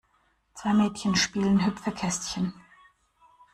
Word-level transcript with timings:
Zwei 0.55 0.73
Mädchen 0.73 1.15
spielen 1.15 1.63
Hüpfekästchen. 1.63 2.55